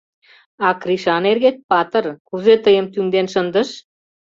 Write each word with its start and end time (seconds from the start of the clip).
А 0.67 0.67
Кришан 0.81 1.23
эргет 1.31 1.57
патыр: 1.69 2.05
кузе 2.27 2.55
тыйым 2.63 2.85
тӱҥден 2.93 3.27
шындыш! 3.33 3.69